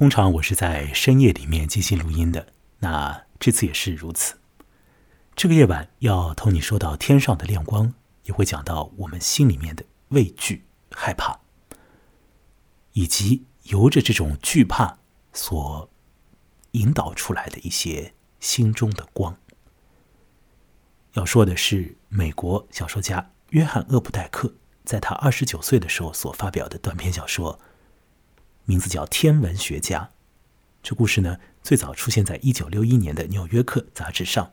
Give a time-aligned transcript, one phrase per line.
[0.00, 4.38] 通常我是在深夜里面进行录音的，那这次也是如此。
[5.36, 7.92] 这个夜晚要同你说到天上的亮光，
[8.24, 11.40] 也会讲到我们心里面的畏惧、害怕，
[12.94, 15.00] 以及由着这种惧怕
[15.34, 15.90] 所
[16.70, 19.36] 引导出来的一些心中的光。
[21.12, 27.60] 要说的是美国小说家约翰·厄普代克在他二十九岁的时候所发表的短篇小说。
[28.70, 29.98] 名字叫《天文学家》，
[30.80, 34.52] 这故事呢最早出现在一九六一年的《纽约客》杂志上，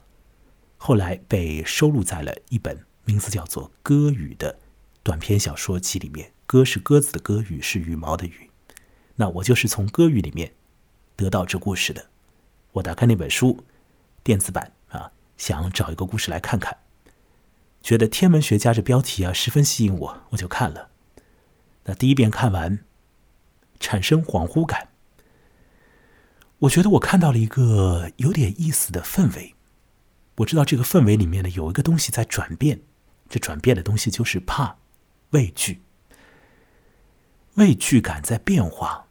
[0.75, 4.57] 后来被收录在了一本名字叫做《歌语》的
[5.03, 6.31] 短篇小说集里面。
[6.47, 8.49] 歌是鸽子的歌，羽是羽毛的羽。
[9.17, 10.55] 那我就是从《歌语》里面
[11.15, 12.07] 得到这故事的。
[12.71, 13.63] 我打开那本书，
[14.23, 16.75] 电子版啊，想找一个故事来看看，
[17.83, 20.89] 觉得《天文学家》这标题啊十分吸引我，我就看了。
[21.83, 22.79] 那第一遍看完。
[23.79, 24.89] 产生恍惚感，
[26.59, 29.55] 我觉得我看到了一个有点意思的氛围。
[30.37, 32.81] 我知道这个氛围里面呢有一个东西在转变，
[33.27, 34.77] 这转变的东西就是怕、
[35.31, 35.81] 畏惧、
[37.55, 39.07] 畏惧感在变化。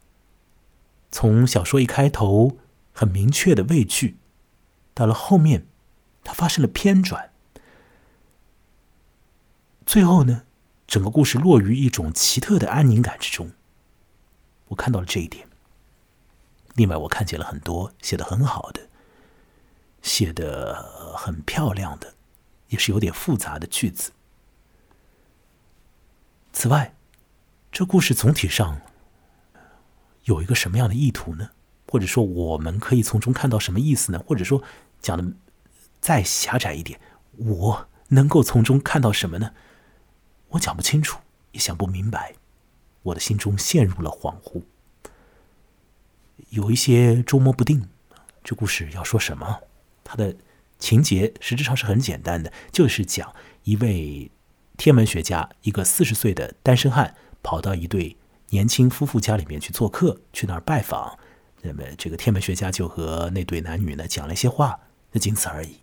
[1.11, 2.59] 从小说一开头
[2.93, 4.19] 很明确的畏惧，
[4.95, 5.67] 到了后面，
[6.23, 7.31] 它发生了偏转，
[9.85, 10.45] 最后呢，
[10.87, 13.51] 整个故事落于一种奇特的安宁感之中。
[14.69, 15.48] 我看到了这一点。
[16.75, 18.89] 另外，我看见了很多写的很好的、
[20.03, 22.14] 写的很漂亮的，
[22.69, 24.12] 也是有点复杂的句子。
[26.53, 26.94] 此外，
[27.72, 28.81] 这故事总体上
[30.25, 31.50] 有一个什么样的意图呢？
[31.89, 34.22] 或者说，我们可以从中看到什么意思呢？
[34.27, 34.62] 或者说，
[35.00, 35.34] 讲的
[36.00, 37.00] 再狭窄一点，
[37.37, 39.55] 我能够从中看到什么呢？
[40.50, 41.20] 我讲不清楚，
[41.53, 42.36] 也想不明白。
[43.07, 44.62] 我的心中陷入了恍惚，
[46.51, 47.89] 有一些捉摸不定。
[48.43, 49.61] 这故事要说什么？
[50.03, 50.35] 它的
[50.79, 54.31] 情节实质上是很简单的，就是讲一位
[54.77, 58.17] 天文学家，一个四十岁的单身汉，跑到一对
[58.50, 61.17] 年轻夫妇家里面去做客，去那儿拜访。
[61.62, 64.81] 那么这个天文学家就和那对男女呢讲了一些话，
[65.12, 65.81] 那仅此而已。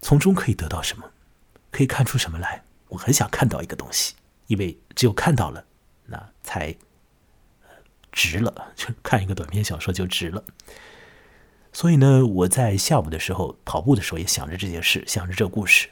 [0.00, 1.12] 从中可以得到什么？
[1.70, 2.64] 可以看出什么来？
[2.88, 4.14] 我很想看到一个东西。
[4.50, 5.64] 因为只有看到了，
[6.06, 6.74] 那才
[8.10, 8.72] 值了。
[8.74, 10.42] 就 看一个短篇小说就值了。
[11.72, 15.88] 所以呢，我在下午的时候跑步的时候也想着这件事，想着这个故事。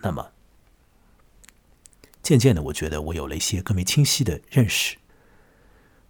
[0.00, 0.30] 那么，
[2.22, 4.96] 渐渐的，我觉得我有了一些更为清晰的认识。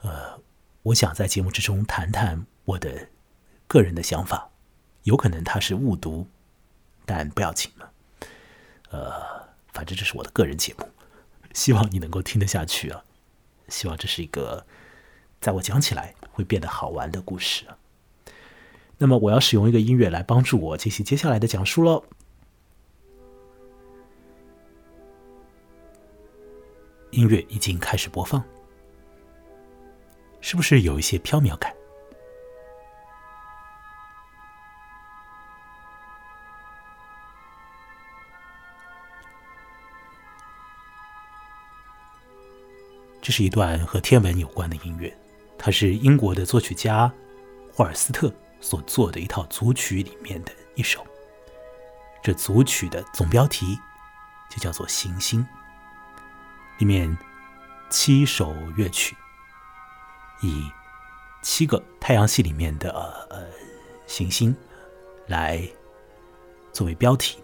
[0.03, 0.41] 呃，
[0.85, 3.09] 我想在节目之中谈谈我的
[3.67, 4.49] 个人的想法，
[5.03, 6.29] 有可能他是误读，
[7.05, 7.91] 但不要紧嘛。
[8.91, 9.11] 呃，
[9.73, 10.89] 反正这是我的个人节目。
[11.53, 13.05] 希望你能够听得下去啊！
[13.69, 14.67] 希望这是一个
[15.41, 17.79] 在我讲起来会变得好玩的故事啊。
[18.99, 22.05] 那么我要使用一个音乐来帮助我进行接下来的讲述喽。
[27.13, 28.45] 音乐已经开始播放，
[30.41, 31.75] 是不是有一些飘渺感？
[43.23, 45.15] 这是一段和天文有关的音乐，
[45.59, 47.13] 它是英国的作曲家
[47.73, 51.07] 霍尔斯特所做的一套组曲里面的一首。
[52.23, 53.79] 这组曲的总标题
[54.51, 55.41] 就叫做《行星》，
[56.79, 57.17] 里面
[57.91, 59.15] 七首乐曲
[60.43, 60.71] 以
[61.43, 62.91] 七个太阳系里面的
[63.31, 63.47] 呃
[64.07, 64.55] 行星
[65.27, 65.63] 来
[66.73, 67.39] 作为标题。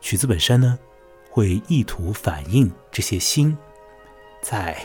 [0.00, 0.78] 曲子本身呢，
[1.30, 3.56] 会意图反映这些星。
[4.42, 4.76] 在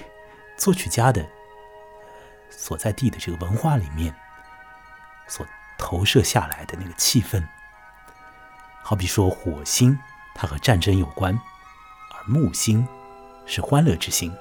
[0.55, 1.25] 作曲家的
[2.49, 4.15] 所在地的这个文化里面，
[5.27, 5.45] 所
[5.77, 7.43] 投射下来的那个气氛，
[8.83, 9.97] 好比说火星，
[10.33, 11.35] 它和战争有关；
[12.13, 12.87] 而木星
[13.45, 14.33] 是欢乐之星。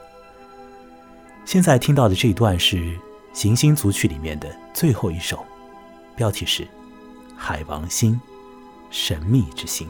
[1.45, 2.77] 现在听到的这一段是
[3.33, 5.45] 《行星组曲》里面的最后一首，
[6.15, 6.65] 标题是
[7.37, 8.21] 《海王星，
[8.91, 9.89] 神秘之星》，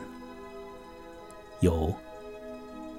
[1.61, 1.93] 由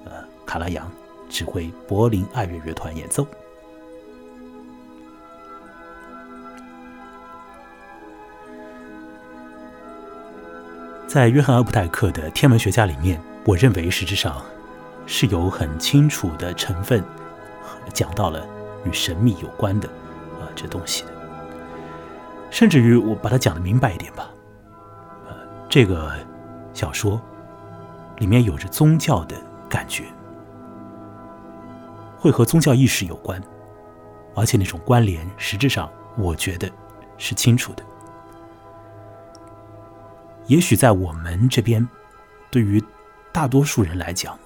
[0.04, 0.90] 呃卡拉扬。
[1.28, 3.26] 指挥柏林爱乐乐团演奏。
[11.06, 14.42] 在约翰·厄普代克的天文学家里面，我认为实质上
[15.06, 17.02] 是有很清楚的成分
[17.94, 18.46] 讲到了
[18.84, 19.88] 与神秘有关的
[20.38, 21.12] 啊这东西的。
[22.50, 24.30] 甚至于我把它讲的明白一点吧，
[25.28, 25.34] 呃，
[25.68, 26.12] 这个
[26.74, 27.20] 小说
[28.18, 29.34] 里面有着宗教的
[29.68, 30.04] 感觉。
[32.18, 33.42] 会和宗教意识有关，
[34.34, 36.70] 而且那种关联实质上我觉得
[37.16, 37.84] 是清楚的。
[40.46, 41.86] 也许在我们这边，
[42.50, 42.82] 对于
[43.32, 44.38] 大多数人来讲，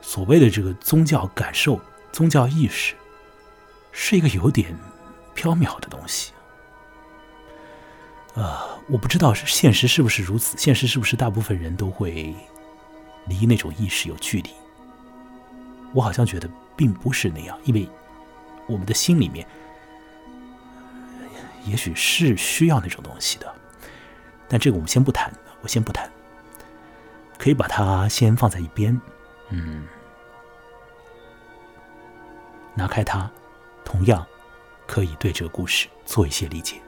[0.00, 1.80] 所谓的这个宗教感受、
[2.12, 2.94] 宗教意识，
[3.90, 4.76] 是一个有点
[5.34, 6.32] 缥缈的东西。
[8.34, 8.58] 呃，
[8.88, 12.36] 我不知道是现实是不是如此，现实是不是大部分人都会
[13.26, 14.50] 离那种意识有距离？
[15.96, 16.46] 我好像觉得
[16.76, 17.88] 并不是那样，因为
[18.66, 19.48] 我们的心里面，
[21.64, 23.50] 也许是需要那种东西的。
[24.46, 25.32] 但这个我们先不谈，
[25.62, 26.06] 我先不谈，
[27.38, 29.00] 可以把它先放在一边。
[29.48, 29.86] 嗯，
[32.74, 33.30] 拿开它，
[33.82, 34.26] 同样
[34.86, 36.78] 可以对这个故事做一些理解。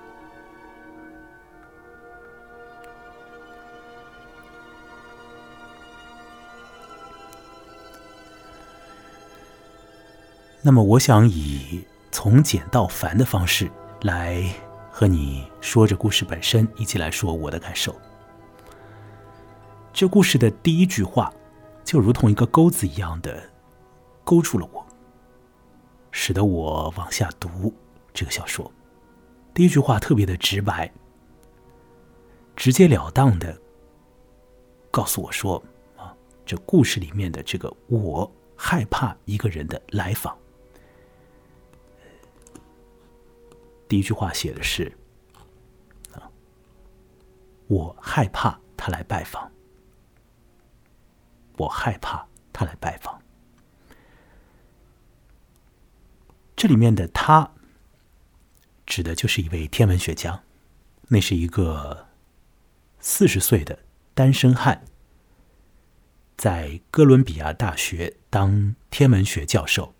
[10.61, 13.71] 那么，我想以从简到繁的方式
[14.03, 14.45] 来
[14.91, 17.95] 和你说这故事本身，一起来说我的感受。
[19.93, 21.33] 这故事的第一句话，
[21.85, 23.41] 就如同一个钩子一样的
[24.25, 24.85] 勾住了我，
[26.11, 27.73] 使得我往下读
[28.13, 28.71] 这个小说。
[29.55, 30.93] 第一句话特别的直白，
[32.57, 33.57] 直截了当的
[34.91, 35.63] 告诉我说
[35.97, 36.13] ：“啊，
[36.45, 40.37] 这故事里面的这个我害怕一个人的来访。”
[43.89, 44.95] 第一句话写的是：“，
[47.69, 49.51] 我害怕他来拜访，
[51.57, 53.23] 我害怕他来拜访。”
[56.55, 57.55] 这里面的他，
[58.85, 60.45] 指的就是一位天文学家，
[61.09, 62.09] 那是一个
[63.01, 64.85] 四十岁的单身汉，
[66.37, 69.95] 在哥伦比亚大学当天文学教授。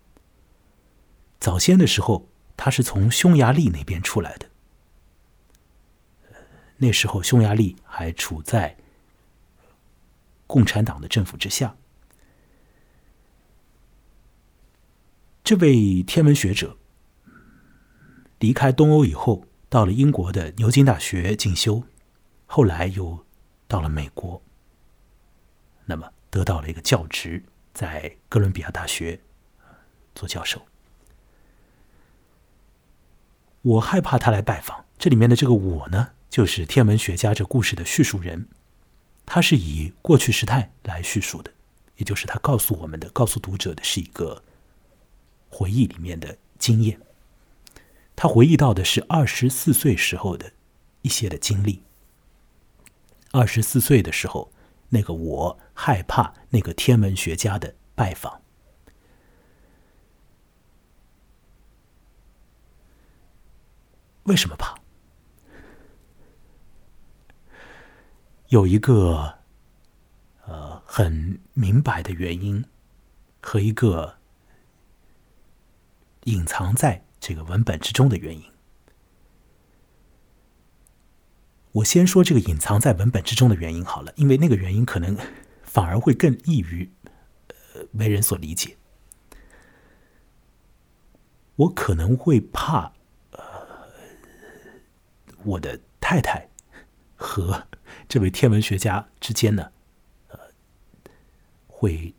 [1.39, 2.29] 早先的时候。
[2.61, 4.49] 他是从匈牙利那边出来的，
[6.75, 8.75] 那时候匈牙利还处在
[10.45, 11.77] 共产党的政府之下。
[15.41, 16.77] 这位天文学者
[18.39, 21.81] 离开东欧以后，到了英国的牛津大学进修，
[22.45, 23.25] 后来又
[23.69, 24.43] 到了美国，
[25.85, 27.41] 那么得到了一个教职，
[27.73, 29.21] 在哥伦比亚大学
[30.13, 30.61] 做教授。
[33.61, 34.85] 我害怕他来拜访。
[34.97, 38.47] 这里面的这个“我”呢，就是天文学家这故事的叙述人，
[39.25, 41.51] 他是以过去时态来叙述的，
[41.97, 44.43] 也就是他告诉我们的、告诉读者的是一个
[45.49, 46.99] 回忆里面的经验。
[48.15, 50.51] 他回忆到的是二十四岁时候的
[51.01, 51.83] 一些的经历。
[53.31, 54.51] 二十四岁的时候，
[54.89, 58.41] 那个我害怕那个天文学家的拜访。
[64.29, 64.75] 为什么怕？
[68.49, 69.39] 有一个
[70.45, 72.63] 呃很明白的原因，
[73.41, 74.19] 和一个
[76.25, 78.43] 隐藏在这个文本之中的原因。
[81.71, 85.17] 我先说这个隐藏在文本之中的原因好了，因为那个原因可能
[85.63, 86.91] 反而会更易于
[87.47, 88.77] 呃为人所理解。
[91.55, 92.93] 我可能会怕。
[95.43, 96.49] 我的太太
[97.15, 97.67] 和
[98.07, 99.71] 这位天文学家之间呢，
[100.27, 100.39] 呃，
[101.67, 102.13] 会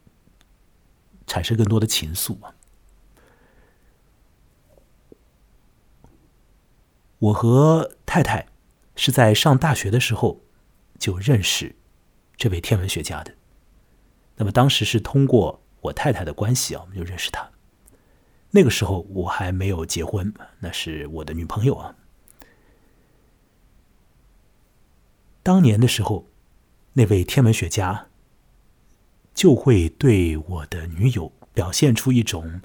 [1.27, 2.55] 产生更多的情愫啊。
[7.19, 8.47] 我和太太
[8.97, 10.41] 是在上大学的时候
[10.99, 11.77] 就认识
[12.37, 13.35] 这位天文学家的，
[14.37, 17.51] 那么当时是通过我太太的关系啊，我们就认识他。
[18.51, 21.95] 那个时候我还没有结婚，那是我的女朋友啊。
[25.43, 26.27] 当年的时候，
[26.93, 28.09] 那位天文学家
[29.35, 32.61] 就会对我的女友表现出一种，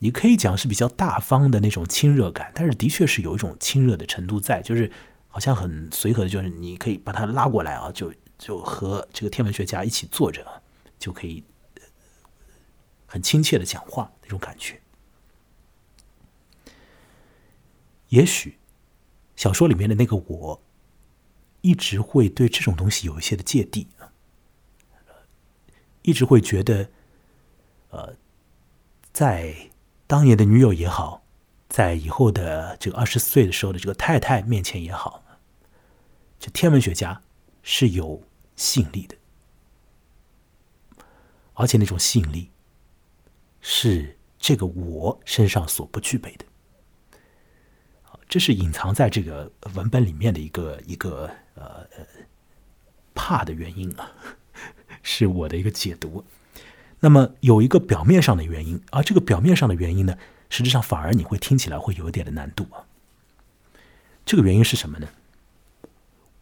[0.00, 4.90] 你可以讲是比较大方的那种亲热感，但是的确是有一种亲热的程度在，就是
[5.28, 10.44] 好像很随和的，就是你可以把他拉过来啊，就就和这个天文学家一起坐着，
[10.98, 11.44] 就可以
[13.06, 14.80] 很亲切的讲话那种感觉。
[18.08, 18.58] 也许
[19.36, 20.62] 小说里面的那个我。
[21.68, 23.88] 一直会对这种东西有一些的芥蒂，
[26.00, 26.88] 一直会觉得，
[27.90, 28.16] 呃，
[29.12, 29.54] 在
[30.06, 31.22] 当年的女友也好，
[31.68, 35.22] 在以后的这个二十岁的时候的这个太太面前也好，
[36.40, 37.20] 这天文学家
[37.62, 38.22] 是有
[38.56, 39.14] 吸引力的，
[41.52, 42.50] 而且那种吸引力
[43.60, 46.46] 是这个我身上所不具备的。
[48.26, 52.06] 这是隐藏在这个文本里面的一个一个呃
[53.14, 54.12] 怕的原因啊，
[55.02, 56.24] 是我的一个解读。
[57.00, 60.16] 那么有一个表面上的原因，而这个表面上的原因呢，
[60.48, 62.86] 实质上反而你会听起来会有一点的难度啊。
[64.24, 65.08] 这个原因是什么呢？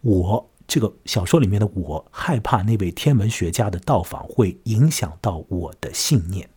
[0.00, 6.48] 我这个小说里面的我害怕那位天文学家的到访会影响到我的信念，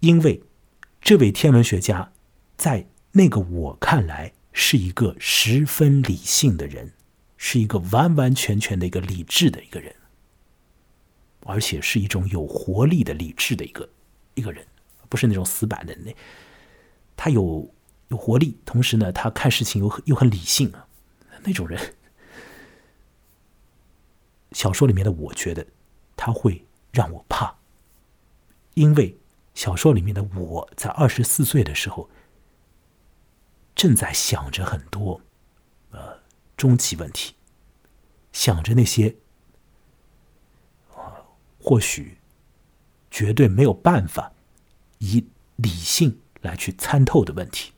[0.00, 0.42] 因为
[1.00, 2.12] 这位天文学家。
[2.56, 6.92] 在那个我看来，是一个十分理性的人，
[7.36, 9.94] 是一个完完全全的一个理智的一个人，
[11.44, 13.88] 而且是一种有活力的理智的一个
[14.34, 14.66] 一个人，
[15.08, 16.14] 不是那种死板的那。
[17.16, 17.72] 他有
[18.08, 20.88] 有活力，同时呢，他看事情又又很理性啊，
[21.44, 21.94] 那种人。
[24.52, 25.64] 小说里面的我觉得
[26.16, 27.54] 他会让我怕，
[28.74, 29.16] 因为
[29.54, 32.10] 小说里面的我在二十四岁的时候。
[33.80, 35.22] 正在想着很多，
[35.92, 36.18] 呃，
[36.54, 37.34] 终极问题，
[38.30, 39.16] 想着那些，
[41.58, 42.18] 或许
[43.10, 44.34] 绝对没有办法
[44.98, 47.72] 以理性来去参透的问题。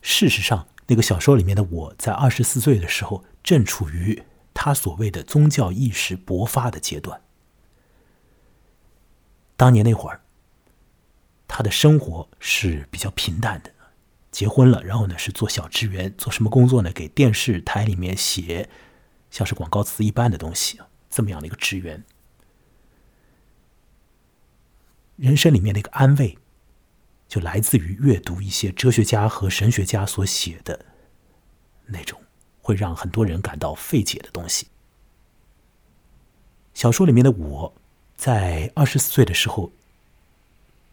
[0.00, 4.22] 事实上，那个小说里面的我在二十四岁的时候，正处于
[4.54, 7.20] 他所谓的宗教意识勃发的阶段。
[9.54, 10.22] 当年那会儿，
[11.46, 13.74] 他的生活是比较平淡的。
[14.30, 16.92] 结婚了，然后呢是做小职员，做什么工作呢？
[16.92, 18.68] 给电视台里面写
[19.30, 22.04] 像是广告词一般的东西，这么样的一个职员。
[25.16, 26.38] 人生里面的一个安慰，
[27.26, 30.84] 就来自于阅读一些哲学家和神学家所写的
[31.86, 32.20] 那种
[32.60, 34.68] 会让很多人感到费解的东西。
[36.74, 37.74] 小说里面的我
[38.14, 39.72] 在二十四岁的时候，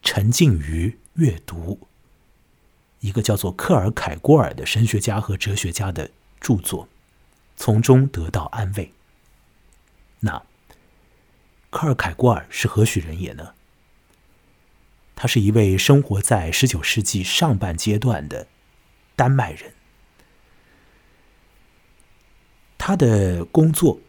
[0.01, 1.87] 沉浸于阅读。
[3.05, 6.09] 一个叫做克尔凯郭尔的神学家和哲学家的
[6.41, 6.87] 著作，
[7.55, 8.91] 从中得到安慰。
[10.21, 10.41] 那
[11.69, 13.53] 克尔凯郭尔是何许人也呢？
[15.15, 18.47] 他是一位生活在十九世纪上半阶段的
[19.15, 19.71] 丹麦人。
[22.79, 23.99] 他的工作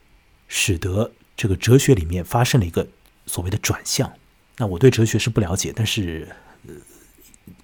[0.49, 2.89] 使得这个哲学里面发生了一个
[3.27, 4.15] 所谓的转向。
[4.57, 6.35] 那我对哲学是不了解，但是。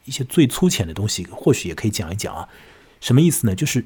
[0.04, 2.49] 一些最粗浅的东西，或许也可以讲一讲啊。
[3.00, 3.54] 什么意思呢？
[3.54, 3.85] 就是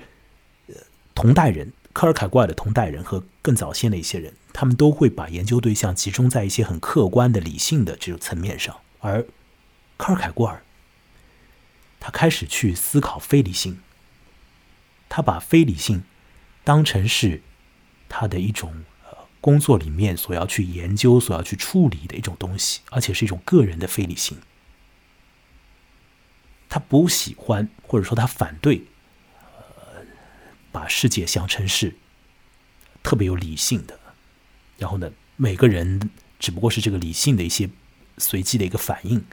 [0.69, 0.75] 呃，
[1.15, 9.27] 同代人，科尔凯郭尔的同代人和更早先的一些人，他们都会把研究对象集中在一些很客观的、理性的这种层面上，而
[9.97, 10.63] 科尔凯郭尔，
[11.99, 13.79] 他开始去思考非理性，
[15.09, 16.03] 他把非理性
[16.63, 17.41] 当成是
[18.09, 24.37] 他的一种呃工作里面所要去研究、所要去处理的一种东西，而且是一种个人的非理性。
[26.77, 28.83] 他不喜欢，或者说他反对，
[29.41, 30.05] 呃，
[30.71, 31.97] 把世界想成是
[33.03, 33.99] 特别有理性的。
[34.77, 37.71] 然后呢，每个人只不过是这个理性的一些
[38.19, 39.25] 随机的一个反应。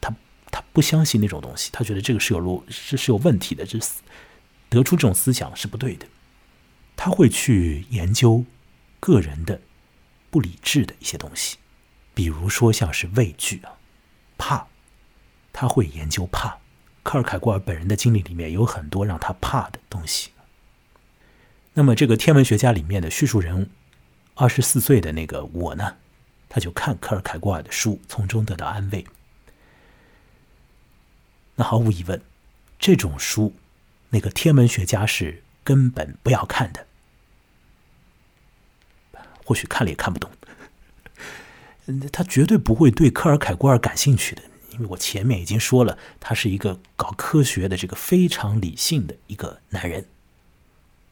[0.00, 0.14] 他
[0.52, 3.94] 他不相信那种东西，他觉得这个是有路是是有问题的，这是
[4.68, 6.06] 得出这种思想是不对的。
[6.94, 8.44] 他会去研究
[9.00, 9.60] 个人的
[10.30, 11.56] 不理智的一些东西，
[12.14, 13.72] 比如说像是畏惧啊，
[14.38, 14.68] 怕。
[15.60, 16.56] 他会研究怕，
[17.02, 20.30] 科尔凯郭尔本人的经历里面有很多让他怕的东西。
[21.74, 23.68] 那么，这个天文学家里面的叙述人，
[24.36, 25.96] 二十四岁的那个我呢，
[26.48, 29.04] 他就看科尔凯郭尔的书，从中得到安慰。
[31.56, 32.22] 那毫无疑问，
[32.78, 33.52] 这种书，
[34.10, 36.86] 那个天文学家是根本不要看的，
[39.44, 40.30] 或许看了也看不懂。
[42.12, 44.42] 他绝对不会对科尔凯郭尔感兴趣的。
[44.78, 50.06] 因为我前面已经说了，他是一个搞科学的这个非常理性的一个男人，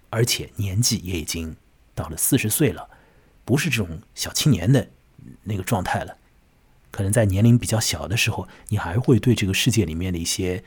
[0.08, 1.56] 而且年纪也已经
[1.92, 2.88] 到了四十岁了，
[3.44, 4.88] 不是这种小青年的
[5.42, 6.16] 那个状态了。
[6.92, 10.62] 可能在年龄比较小的时候，你还会对这个世界里面的一些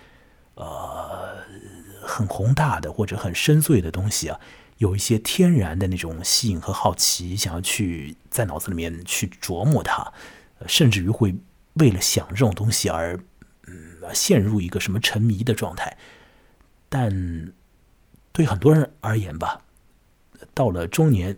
[0.55, 1.37] 呃
[2.03, 4.37] 很宏大的或者很深邃的东西啊，
[4.79, 10.11] 有一些天然的那种吸引和好奇，想要去在脑子里面去琢磨它，
[10.67, 11.33] 甚至于会。
[11.73, 13.19] 为了想这种东西而，
[13.67, 15.97] 嗯，陷入一个什么沉迷的状态，
[16.89, 17.53] 但
[18.31, 19.61] 对很多人而言吧，
[20.53, 21.37] 到了中年，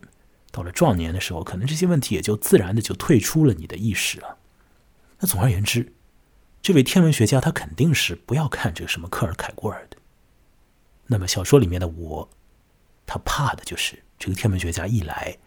[0.51, 4.37] 到了壮年的时候，可能这些问题也就自然的就退出了你的意识了。
[5.19, 5.93] 那总而言之，
[6.61, 9.97] 这位天文学家他肯定是不要看这个什么克尔凯郭尔的。
[11.07, 12.29] 那么小说里面的我，
[13.05, 15.37] 他怕的就是这个天文学家一来，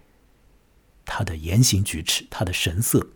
[1.04, 3.08] 他的言行举止，他的神色，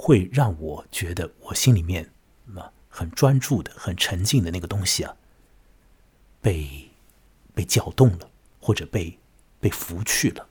[0.00, 2.08] 会让我觉得我心里面
[2.54, 5.16] 啊很专注的、很沉静的那个东西啊，
[6.40, 6.88] 被
[7.52, 9.18] 被搅动了，或者被
[9.58, 10.46] 被拂去了。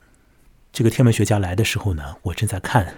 [0.70, 2.94] 这个天文学家来的时候呢，我正在看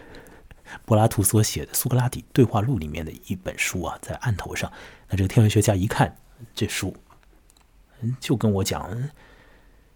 [0.84, 4.70] 柏拉图所写的《苏格拉底对话录》里面的一本书啊，在案头上。
[5.08, 6.16] 那这个天文学家一看
[6.52, 6.96] 这书，
[8.00, 9.10] 嗯就跟我讲：“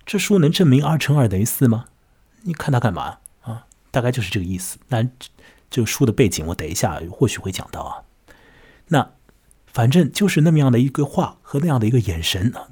[0.06, 1.87] 这书能证明二乘二等于四吗？
[2.42, 4.78] 你看它干嘛啊？”大概就是这个意思。
[4.88, 5.02] 那
[5.71, 8.04] 这个书的背景，我等一下或许会讲到啊。
[8.88, 9.14] 那
[9.66, 12.68] 反正就是那么样的一个话和那样的一个眼神啊，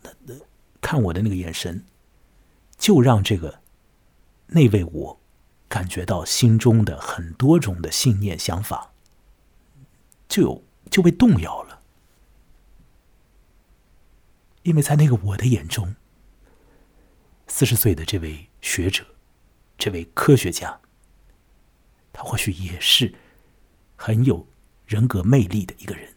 [0.80, 1.84] 看我的那个眼神，
[2.76, 3.60] 就让这个。
[4.54, 5.20] 那位我
[5.66, 8.92] 感觉到心中的很多种的信念想法，
[10.28, 11.80] 就有就被动摇了，
[14.62, 15.96] 因为在那个我的眼中，
[17.46, 19.06] 四十岁的这位学者，
[19.78, 20.81] 这位科学家，
[22.12, 23.14] 他或许也是
[23.96, 24.46] 很有
[24.86, 26.14] 人格魅力的一个人，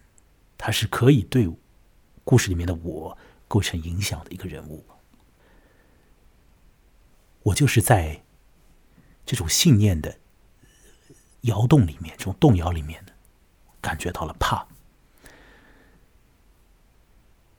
[0.57, 1.49] 他是可以对
[2.23, 4.85] 故事里面的我构成影响的一个人物。
[7.43, 8.21] 我就是在。
[9.27, 10.19] 这种信念的
[11.41, 13.03] 摇动里面，这种动摇里面，
[13.81, 14.67] 感觉到了怕。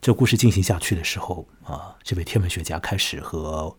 [0.01, 3.77] 这故事进行下去的时候啊，这位天文学家开始和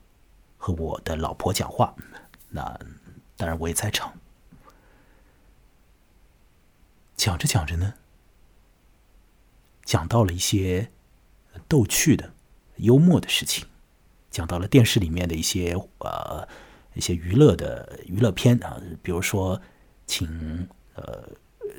[0.57, 1.95] 和我的老婆讲话，
[2.49, 2.77] 那
[3.37, 4.13] 当然我也在场。
[7.17, 7.95] 讲着讲着呢，
[9.83, 10.89] 讲到了一些
[11.67, 12.33] 逗趣的、
[12.77, 13.65] 幽默的事情，
[14.31, 16.47] 讲到了电视里面的一些呃。
[16.93, 19.61] 一些娱乐的娱乐片啊，比如说，
[20.07, 21.29] 请呃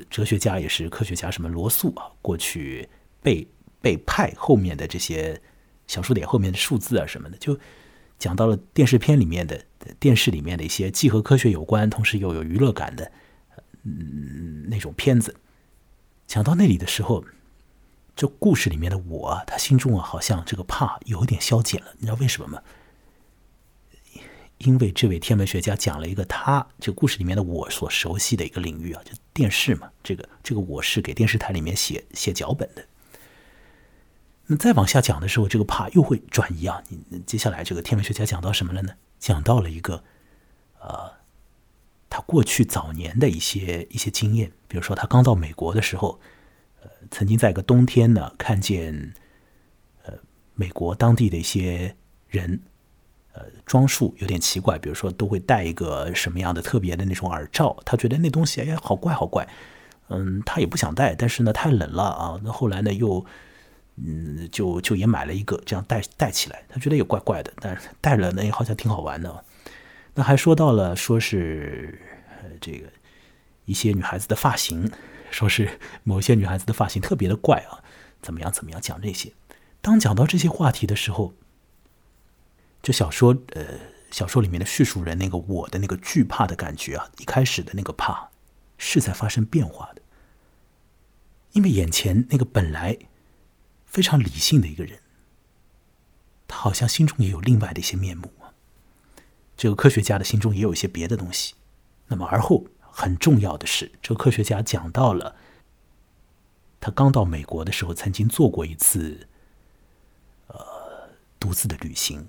[0.09, 2.87] 哲学家也是科学家，什么罗素啊，过去
[3.21, 3.45] 背
[3.81, 5.41] 背派后面的这些
[5.87, 7.59] 小数点后面的数字啊什么的，就
[8.17, 9.61] 讲到了电视片里面的
[9.99, 13.11] 电视里面的一些既和科学有关，同时又有娱乐感的
[13.97, 15.35] 嗯那种片子。
[16.27, 17.25] 讲到那里的时候，
[18.15, 22.61] 这故事里面的我，他心中啊好像这个怕有点消减了，你知道为什么吗？
[24.59, 32.85] 因为这位天文学家讲了一个他这个故事里面的我所熟悉的一个领域啊，就电视嘛，这个这个我是给电视台里面写写脚本的。
[34.47, 36.83] 那再往下讲的时候，这个怕又会转移啊。
[36.89, 38.93] 你接下来这个天文学家讲到什么了呢？
[39.17, 40.03] 讲到了一个
[40.81, 41.11] 呃，
[42.21, 46.19] 过去早年的一些一些经验，比如说他刚到美国的时候，
[46.81, 49.13] 呃，曾经在一个冬天呢，看见
[50.03, 50.13] 呃
[50.55, 51.95] 美国当地的一些
[52.27, 52.61] 人。
[53.31, 59.47] 呃，装束有点奇怪，比如说都会戴一个什么样的特别的那种耳罩，他觉得那东西哎呀好怪好怪，
[60.07, 63.23] 嗯，他也不想戴，但是呢太冷了啊，那后来呢又
[63.97, 69.45] 嗯就就也买了一个这样戴戴起来，他觉得也怪怪的，但是戴了呢也好像挺好玩的。
[70.15, 72.01] 那还说到了说是
[72.59, 72.89] 这个
[73.65, 74.91] 一些女孩子的发型，
[75.31, 77.83] 说是某些女孩子的发型特别的怪啊，
[78.21, 79.33] 怎么样怎么样讲这些，
[79.81, 81.33] 当讲到这些话题的时候。
[82.81, 83.77] 这小说，呃，
[84.09, 88.29] 小说里面的叙述人那个我的那个惧怕的感觉啊，一开始的那个怕，
[88.77, 90.01] 是在发生变化的，
[91.51, 92.97] 因为眼前那个本来
[93.85, 94.99] 非常理性的一个人，
[96.47, 98.55] 他好像心中也有另外的一些面目啊。
[99.57, 101.55] 这个科学家的心中也有一些别的东西。
[102.09, 105.35] 那么而后很重要的是，这个科学家讲到了
[106.81, 109.27] 他刚到美国的时候，曾经做过一次，
[110.47, 110.57] 呃，
[111.39, 112.27] 独自的旅行。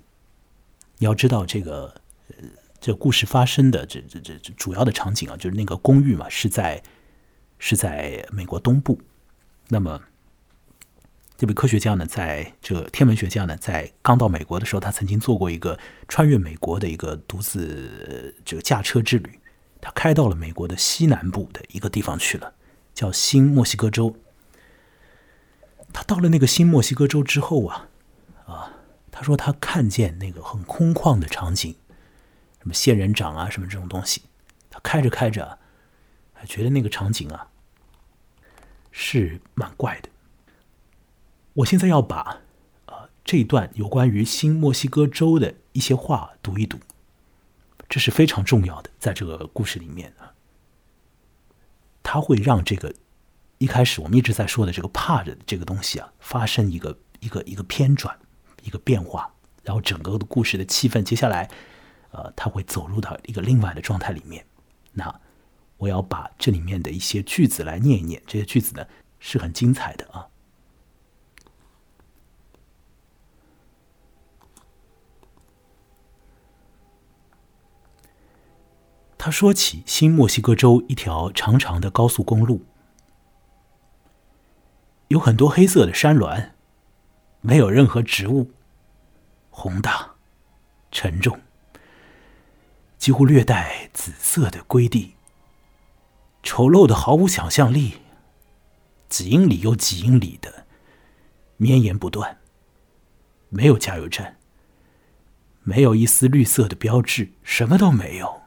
[0.99, 1.95] 你要知道，这个
[2.29, 2.35] 呃，
[2.79, 6.83] 这故事发生的这这这主要的场景啊，就是那个公寓嘛，是在
[7.57, 9.01] 是在美国东部。
[9.69, 9.99] 那么，
[11.37, 19.40] 这位科学家呢，在这天文学家呢，在刚到美国的时候，他曾经做过一个穿越美国的一个独自这个驾车之旅。
[19.81, 22.53] 他开到了美国的西南部的一个地方去了，
[22.93, 24.15] 叫新墨西哥州。
[25.91, 27.89] 他到了那个新墨西哥州之后啊，
[28.45, 28.77] 啊。
[29.13, 31.75] 他说他看见那个很空旷的场景，
[32.59, 34.23] 什么仙人掌啊，什么这种东西。
[34.69, 35.59] 他开着开着，
[36.33, 37.49] 还觉得那个场景啊
[38.89, 40.09] 是蛮怪的。
[41.53, 42.39] 我现在要把
[42.85, 46.79] 啊这一段有关于新墨西哥州的一些话读一读，
[47.91, 50.33] 这是非常重要的，在这个故事里面啊，
[52.01, 52.91] 它会让这个
[53.59, 58.17] 一开始我们一直在说的这个怕着这个东西啊，发生一个一个一个偏转。
[58.63, 59.27] 一个变化，
[59.63, 61.49] 然后整个的故事的气氛，接下来，
[62.11, 64.45] 呃，它会走入到一个另外的状态里面。
[64.93, 65.19] 那
[65.77, 68.85] 我要把这里面的一些句子来念一念，这些句子呢
[69.19, 70.27] 是很精彩的啊。
[79.23, 82.65] 他说起新墨西哥州一条长长的高速公路，
[85.09, 86.53] 有很多黑色的山峦，
[87.39, 88.49] 没有任何植物，
[89.51, 90.15] 宏大、
[90.91, 91.39] 沉重，
[92.97, 95.13] 几乎略带紫色的灰地，
[96.41, 97.99] 丑陋的毫无想象力，
[99.07, 100.65] 几英里又几英里的
[101.57, 102.39] 绵延不断，
[103.49, 104.37] 没有加油站，
[105.61, 108.40] 没有一丝绿色的标志，什么都没有。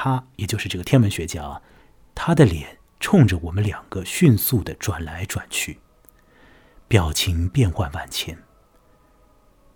[0.00, 1.60] 他也就是这个天文学家，
[2.14, 5.80] 他的脸冲着我们两个迅速的转来转去，
[6.86, 8.38] 表情变幻万千。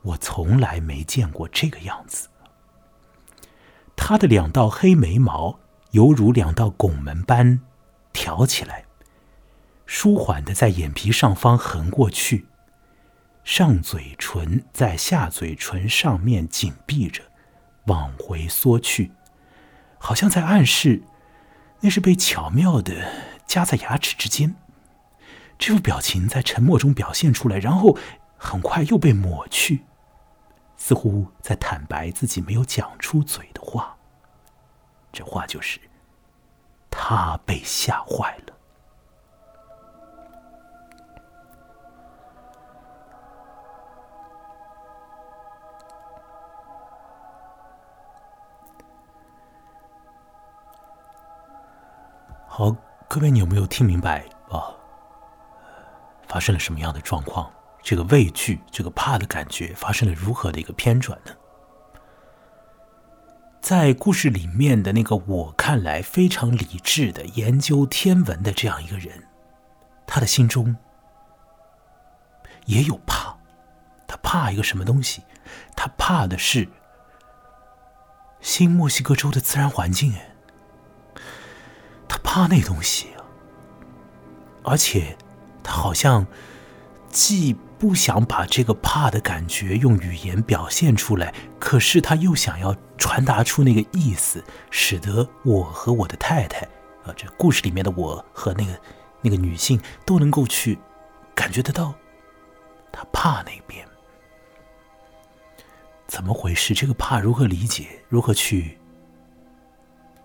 [0.02, 2.28] 我从来没见过这个样子。
[3.96, 5.58] 他的两道黑眉毛
[5.90, 7.58] 犹如两道拱门般
[8.12, 8.84] 挑起来，
[9.86, 12.46] 舒缓的在眼皮上方横过去，
[13.42, 17.24] 上嘴唇在下嘴唇上面紧闭着，
[17.86, 19.10] 往回缩去。
[20.04, 21.00] 好像在暗示，
[21.78, 22.92] 那是被巧妙的
[23.46, 24.56] 夹在牙齿之间。
[25.56, 27.96] 这副表情在沉默中表现出来，然后
[28.36, 29.84] 很快又被抹去，
[30.76, 33.96] 似乎在坦白自己没有讲出嘴的话。
[35.12, 35.78] 这话就是，
[36.90, 38.51] 他被吓坏了。
[52.62, 52.70] 好，
[53.08, 54.70] 各位，你有没有听明白啊？
[56.28, 57.52] 发生了什么样的状况？
[57.82, 61.32] 这个畏惧、这个怕的感觉发生了如何的一个偏转呢？
[63.60, 69.26] 在故事里面的那个我看来非常理智的研究天文的这样一个人，
[70.06, 70.76] 他的心中
[72.66, 73.36] 也有怕。
[74.06, 75.24] 他怕一个什么东西？
[75.74, 76.68] 他怕的是
[78.40, 80.14] 新墨西哥州的自然环境。
[80.14, 80.28] 哎。
[82.22, 83.24] 怕那东西啊，
[84.62, 85.16] 而且
[85.62, 86.26] 他好像
[87.10, 96.66] 既不想把这个怕的感觉用语言表现出来，可是他又想要传达出那个意思，使得我和我的太太，
[97.04, 98.80] 啊，这故事里面的我和那个
[99.20, 100.78] 那个女性都能够去
[101.34, 101.92] 感觉得到，
[102.92, 103.86] 他怕那边
[106.06, 106.72] 怎么回事？
[106.72, 107.88] 这个怕如何理解？
[108.08, 108.78] 如何去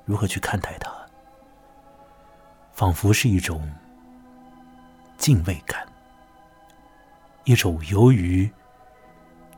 [0.06, 0.97] 如何去看待它？
[2.78, 3.68] 仿佛是一种
[5.18, 5.92] 敬畏感，
[7.44, 8.48] 一种由于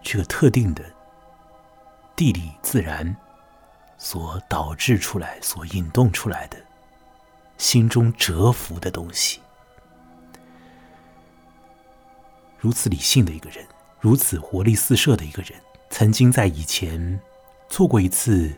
[0.01, 0.81] 这个特定的
[2.15, 3.13] 地理自然
[3.97, 6.57] 所导致出来、所引动出来的
[7.57, 9.41] 心中折服的东西。
[12.57, 13.67] 如此理性的一个人，
[13.99, 17.19] 如此活力四射的一个人，曾经在以前
[17.67, 18.49] 做过一次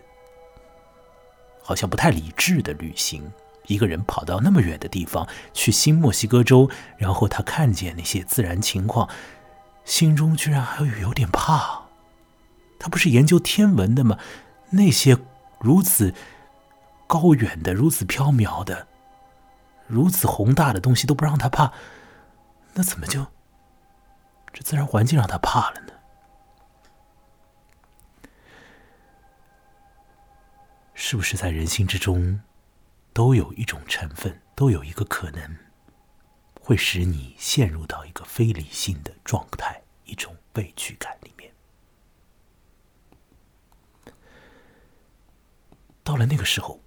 [1.63, 3.27] 好像不太理智的旅行。
[3.71, 9.09] 一个人跑到那么远的地方去新墨西哥州，然后他看见那些自然情况，
[9.85, 11.83] 心中居然还有有点怕。
[12.77, 14.17] 他不是研究天文的吗？
[14.71, 15.17] 那些
[15.59, 16.13] 如此
[17.07, 18.87] 高远的、如此飘渺的、
[19.87, 21.73] 如此宏大的东西都不让他怕，
[22.73, 23.27] 那怎么就
[24.53, 25.93] 这自然环境让他怕了呢？
[30.93, 32.41] 是不是在人心之中？
[33.13, 35.57] 都有一种成分，都有一个可能，
[36.61, 41.53] 会使你陷入到一个非理性的状态，一种畏惧感里面。
[46.03, 46.81] 到了那个时候，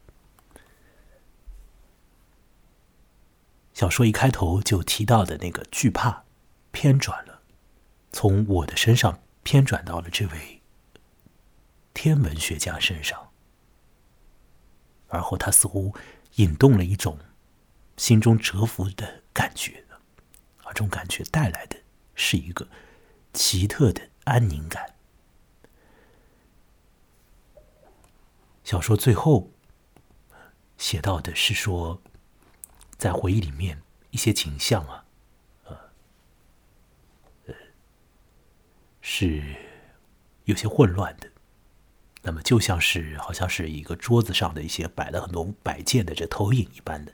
[3.73, 6.25] 小说一开头就提到的那个惧怕
[6.73, 7.43] 偏转了，
[8.13, 10.63] 从我的身上偏转到了这位
[11.93, 13.31] 天文学家身上。
[15.09, 15.95] 而后，他似乎
[16.37, 17.19] 引动了一种
[17.97, 19.85] 心中折服的感觉，
[20.65, 21.77] 而这种感觉带来的
[22.15, 22.67] 是一个
[23.33, 24.95] 奇特的安宁感。
[28.65, 29.53] 小说最后
[30.79, 32.03] 写到的是说，
[32.97, 35.05] 在回忆里面一些景象啊，
[35.65, 35.79] 呃，
[37.47, 37.55] 呃，
[39.01, 39.55] 是
[40.45, 41.31] 有些混乱的。
[42.27, 47.13] 那么就像是好像是一个桌子上的一些摆了很多摆件的这投影一般的，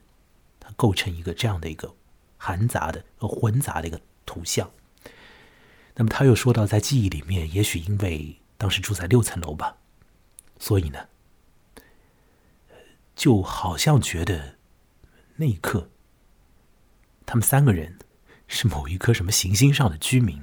[0.60, 1.96] 它构成一个这样的一个
[2.38, 4.70] 含杂的、混杂的一个图像。
[5.96, 9.78] 那么他又说到，在记忆里面，也许因为当时住在六层楼吧，
[10.60, 11.08] 所以呢，
[13.16, 14.58] 就好像觉得
[15.36, 15.90] 那一刻，
[17.26, 17.98] 他们三个人
[18.46, 20.40] 是某一颗什么行星上的居民，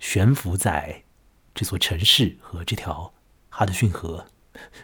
[0.00, 1.04] 悬浮在。
[1.56, 3.14] 这座城市和这条
[3.48, 4.26] 哈德逊河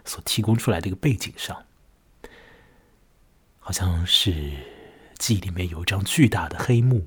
[0.06, 1.66] 所提供出来的一个背景上，
[3.60, 4.50] 好像是
[5.18, 7.06] 记忆里面有一张巨大的黑幕，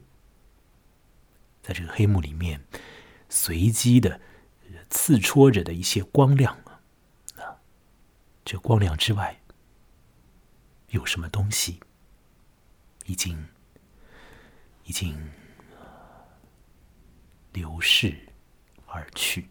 [1.64, 2.64] 在这个黑幕里面
[3.28, 4.22] 随机的
[4.92, 6.56] 刺戳着的一些光亮
[7.38, 7.58] 啊，
[8.46, 9.42] 这光亮之外
[10.90, 11.80] 有什么东西
[13.08, 13.48] 已经
[14.84, 15.32] 已经
[17.52, 18.16] 流逝
[18.86, 19.50] 而去。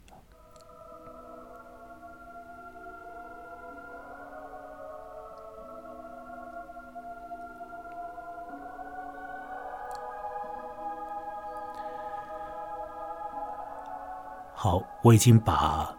[14.64, 15.94] 好，我已经把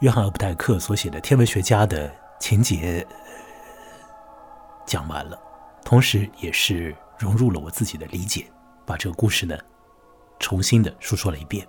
[0.00, 3.06] 约翰·厄普代克所写的天文学家的情节
[4.84, 5.40] 讲完了，
[5.82, 8.46] 同时也是融入了我自己的理解，
[8.84, 9.56] 把这个故事呢
[10.38, 11.66] 重新的述说了一遍。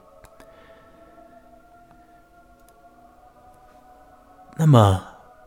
[4.58, 5.02] 那么，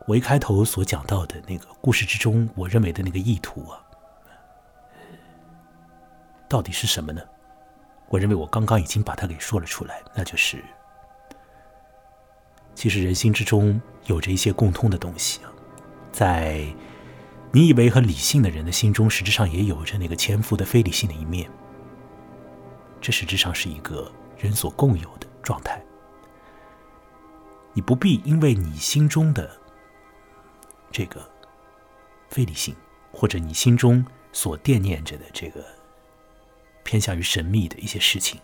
[0.07, 3.77] 我一开头所讲到的那个故事之中，我认为的那个意图啊，
[6.49, 7.21] 到底是什么呢？
[8.11, 10.61] 我认为我刚刚已经把它给说了出来，那就是，
[12.75, 15.51] 其实人心之中有着一些共通的东西啊，
[16.11, 16.65] 在
[17.53, 21.49] 你以为很理性的人的心中，实质上也有着那个潜伏的非理性的一面。
[22.99, 25.81] 这实质上是一个人所共有的状态。
[27.71, 29.49] 你不必因为你心中的
[30.91, 31.25] 这个
[32.29, 32.75] 非理性，
[33.13, 35.63] 或者你心中所惦念着的这个。
[36.83, 38.39] 偏向于神秘的一些事情，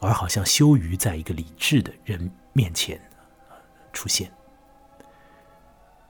[0.00, 3.00] 而好像羞于在一个理智的人面前
[3.92, 4.32] 出现。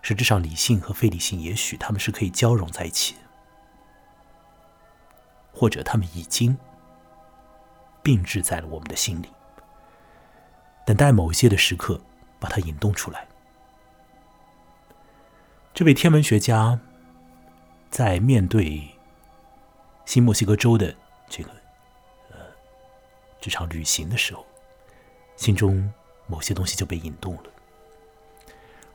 [0.02, 3.16] 实质上，理性和非理性也许他们是可以交融在一起，
[5.52, 6.56] 或者他们已经
[8.02, 9.28] 并置在了我们的心里，
[10.86, 12.00] 等待某一些的时刻
[12.38, 13.26] 把它引动出来。
[15.74, 16.78] 这位天文学家
[17.90, 18.97] 在面对。
[20.08, 20.96] 新墨西哥州的
[21.28, 21.50] 这个
[22.30, 22.38] 呃
[23.38, 24.46] 这场旅行的时候，
[25.36, 25.92] 心中
[26.26, 27.42] 某些东西就被引动了。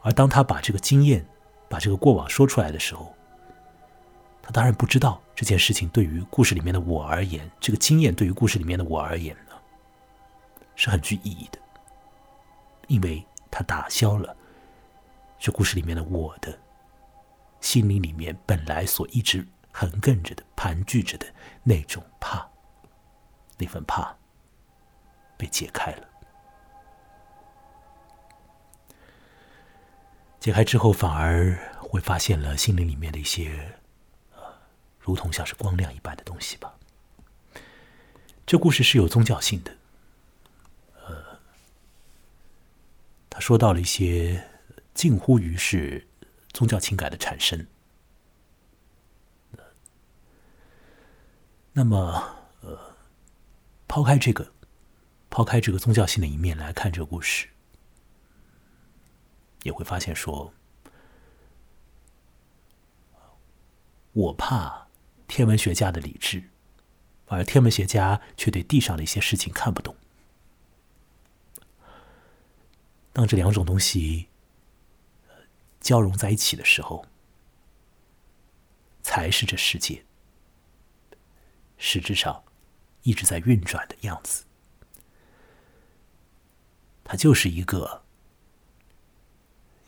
[0.02, 1.24] 而当他把这个经验、
[1.70, 3.14] 把这个过往说出来的时候，
[4.42, 9.54] 他当然不知道这件事情对于故事里面的我而言，这个经验对于故事里面的我而言呢，
[10.76, 11.60] 是很具意义的，
[12.88, 14.36] 因为他打消了
[15.38, 16.58] 这故事里面的我的
[17.62, 19.48] 心灵里面本来所一直。
[19.74, 21.26] 横亘着的、盘踞着的
[21.64, 22.48] 那种怕，
[23.58, 24.16] 那份怕
[25.36, 26.08] 被解开了。
[30.40, 33.80] 解开之后，反而会发现了心灵里面的一些，
[34.36, 34.44] 呃，
[35.00, 36.78] 如同像是光亮一般的东西吧。
[38.46, 39.76] 这故事是有宗教性的，
[41.06, 41.40] 呃，
[43.30, 44.48] 他说到了一些
[44.94, 46.08] 近乎于是
[46.52, 47.66] 宗教情感的产生。
[51.76, 52.96] 那么，呃，
[53.88, 54.54] 抛开这个，
[55.32, 57.50] 抛开这个宗教性的一面来看这个故事，
[59.64, 60.54] 也会发现说，
[64.12, 64.88] 我怕
[65.28, 66.44] 天文学家的理智，
[67.26, 69.96] 而天文学家却对地上的一些事情看不懂。
[73.12, 74.28] 当这两种东西
[75.82, 77.08] 交融在一起的时候，
[79.02, 80.06] 才是这世界。
[81.86, 82.46] 实质上
[83.02, 84.46] 一直在运转的样子，
[87.04, 88.06] 它就是一个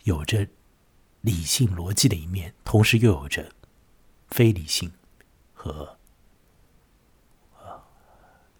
[0.04, 0.46] 有着
[1.22, 3.50] 理性逻辑的一面，同时又有着
[4.28, 4.92] 非理性
[5.54, 5.98] 和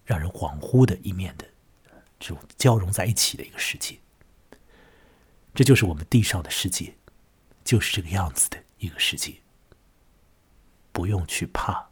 [0.06, 1.46] 让人恍惚的一面的
[2.18, 4.00] 这种交融在一起的一个世界。
[5.54, 6.96] 这就是我们地上的世界，
[7.62, 9.42] 就是这个样子的一个世界，
[10.90, 11.90] 不用去怕。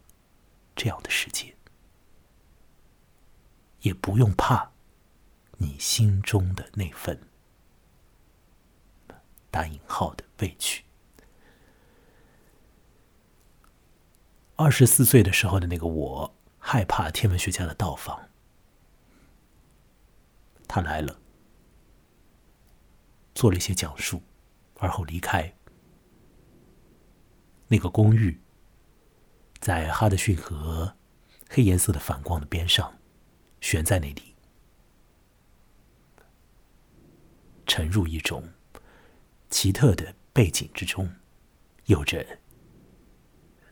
[0.77, 1.57] 这样的世界，
[3.81, 4.73] 也不用怕
[5.59, 7.21] 你心中的那份
[9.51, 10.85] 打引号的委屈。
[14.57, 18.29] 二十四岁的时候的那个我，害怕天文学家的到访。
[20.67, 21.21] 他来了，
[23.35, 24.23] 做了一些讲述，
[24.79, 25.55] 而后离开
[27.69, 28.41] 那个公寓。
[29.65, 30.95] 在哈德逊河
[31.49, 32.99] 黑颜色的反光的边上，
[33.63, 34.35] 悬在那里，
[37.67, 38.47] 沉入一种
[39.49, 41.11] 奇特的背景之中，
[41.87, 42.39] 有着，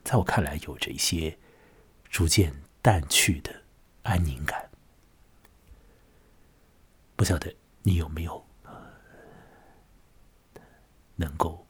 [0.02, 1.38] 在我看来，有着一些
[2.08, 3.54] 逐渐淡去的
[4.04, 4.70] 安宁感。
[7.16, 8.42] 不晓得你有没有
[11.16, 11.66] 能够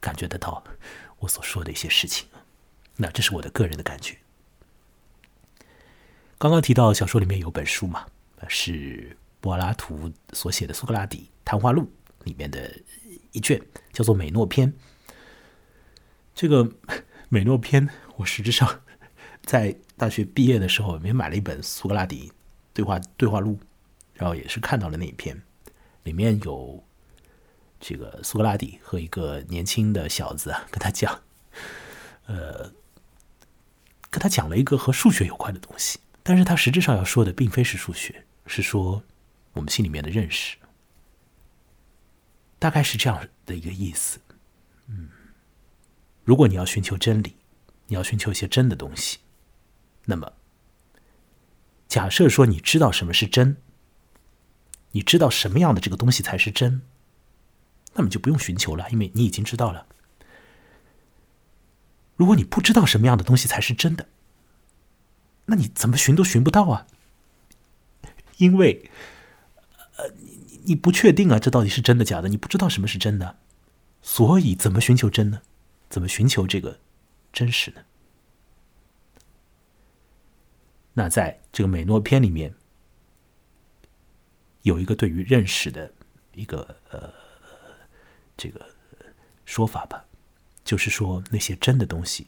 [0.00, 0.64] 感觉得到
[1.20, 2.28] 我所说的一些事情？
[3.00, 4.18] 那这是我的个人的感觉。
[6.36, 8.06] 刚刚提到小说里面有本书嘛，
[8.48, 11.82] 是柏拉图所写的《苏格拉底谈话录》
[12.24, 12.72] 里面的
[13.32, 13.60] 一卷，
[13.92, 14.72] 叫做《美诺篇》。
[16.34, 16.64] 这个
[17.28, 18.82] 《美诺篇》，我实质上
[19.44, 22.32] 在大学毕业的时候也买了一本苏格拉底
[22.72, 23.58] 对话对话录，
[24.14, 25.40] 然后也是看到了那一篇，
[26.04, 26.84] 里面有
[27.80, 31.20] 这个苏格拉底和一个年轻的小子啊跟他讲，
[32.26, 32.72] 呃，
[34.10, 35.98] 跟他讲了一个和数学有关的东西。
[36.22, 39.02] 但是他实质上要说的并非是数学，是说
[39.54, 40.56] 我们心里面的认识，
[42.58, 44.18] 大概是这样的一个意思。
[44.88, 45.08] 嗯，
[46.24, 47.36] 如果你要寻求真理，
[47.86, 49.18] 你要寻求一些真的东西，
[50.04, 50.32] 那么
[51.88, 53.56] 假设说你知道什么是真，
[54.90, 56.82] 你知道什么样的这个东西才是真，
[57.94, 59.86] 那么就不用寻求了，因为你已经知道了。
[62.18, 64.08] 如果你不知道什么样的东西才是真的，
[65.46, 66.86] 那你怎么寻都寻不到啊？
[68.38, 68.90] 因为，
[69.96, 72.28] 呃，你你不确定啊，这到底是真的假的？
[72.28, 73.38] 你不知道什么是真的，
[74.02, 75.42] 所以怎么寻求真呢？
[75.88, 76.80] 怎么寻求这个
[77.32, 77.82] 真实呢？
[80.94, 82.52] 那在这个美诺篇里面，
[84.62, 85.92] 有一个对于认识的
[86.34, 87.12] 一个呃
[88.36, 88.66] 这个
[89.44, 90.04] 说法吧，
[90.68, 92.26] 就是说那些真的东西，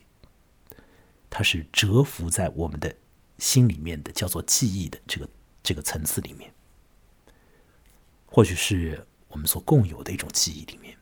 [1.28, 2.94] 它是蛰伏在我们的。
[3.40, 5.26] 心里面的叫做记忆的这个
[5.62, 6.52] 这个层次里面，
[8.26, 10.94] 或许是我们所共有的一种记忆里面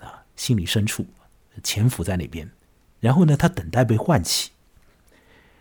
[0.00, 1.06] 啊，心理深处
[1.62, 2.50] 潜伏在那边，
[2.98, 4.50] 然后呢，它等待被唤起。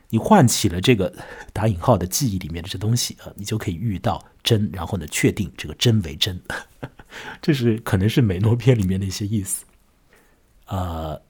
[0.10, 1.15] 你唤起了这个
[1.54, 6.41] 打引号的记忆里面的这东西啊，你就可以遇到真，然后呢，确定这个真为真。
[7.43, 9.65] 这是可能是美诺篇里面的一些意思。
[10.74, 11.22] 呃，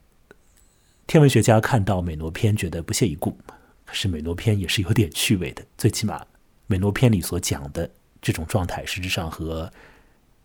[1.05, 3.37] 天文学家看到美诺篇，觉得不屑一顾。
[3.83, 6.25] 可是美诺篇也是有点趣味的，最起码
[6.65, 9.69] 美诺篇里所讲的这种状态，实质上和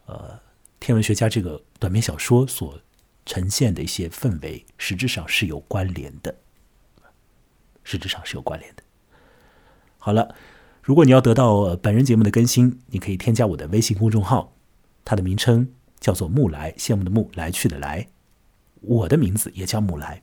[0.07, 0.37] 呃
[0.81, 2.77] 天文学家这个短篇小说所
[3.25, 6.35] 呈现的一些氛围，实质上是有关联的，
[7.85, 8.83] 实质上是有关联的。
[9.99, 10.35] 好了，
[10.83, 14.57] 如果你要得到本人节目的更新，你可以添加我的微信公众号，
[15.05, 18.09] 它的名称叫做“木来”，羡慕的木，来去的来，
[18.81, 20.23] 我的名字也叫木来，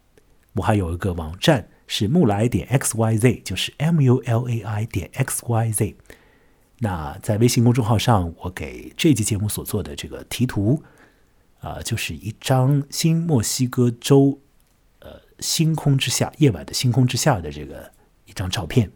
[0.53, 1.69] 我还有一个网站。
[1.87, 5.95] 是木来点 x y z，就是 m u l a i 点 x y z。
[6.79, 10.81] 那在微信公众号上，我给这期节目所做的这个题图，
[11.59, 14.39] 啊，就是一张新墨西哥州，
[14.97, 17.91] 呃，星空之下，夜晚的星空之下的这个
[18.25, 18.91] 一张照片。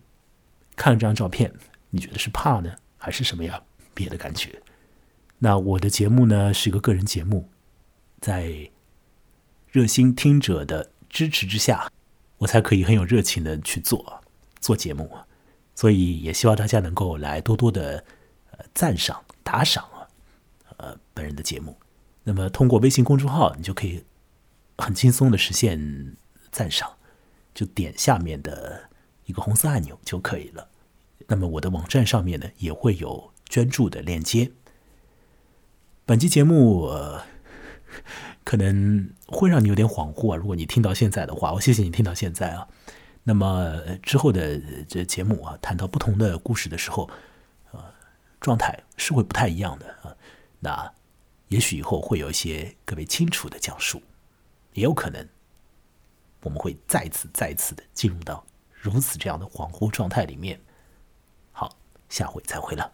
[0.76, 1.54] 看了这张照片，
[1.92, 3.62] 你觉得是怕呢，还是什么呀
[3.94, 4.60] 别的感觉？
[5.38, 7.48] 那我的节目呢，是一个个人节目，
[8.20, 8.72] 在
[9.72, 11.92] 热心听者的支持之下。
[12.40, 14.24] 我才可以很有热情的去做
[14.62, 15.12] 做节目，
[15.76, 18.02] 所以也希望大家能够来多多的
[18.52, 20.08] 呃赞赏打赏啊，
[20.78, 21.78] 呃本人的节目。
[22.24, 24.06] 那么通过微信公众号，你就可以
[24.78, 26.16] 很轻松的实现
[26.50, 26.94] 赞赏，
[27.54, 28.90] 就点下面的
[29.26, 30.70] 一个红色按钮就可以了。
[31.28, 34.54] 那么我的网站上面呢也会有捐助的链接。
[36.06, 36.90] 本期节目。
[38.50, 40.36] 可能会让你有点恍惚啊！
[40.36, 42.68] 如果你听到现在的话，我谢谢你听到现在啊。
[43.24, 47.08] 那么之后的这节目啊，谈到不同的故事的时候，
[47.72, 47.80] 呃，
[48.42, 50.18] 状态是会不太一样的啊。
[50.62, 50.92] 那
[51.50, 54.02] 也许以后会有一些更为清楚的讲述，
[54.74, 55.30] 也有可能
[56.42, 60.60] 我们会再次、再次的进入到如此这样的恍惚状态里面。
[61.52, 61.78] 好，
[62.10, 62.92] 下回再会了。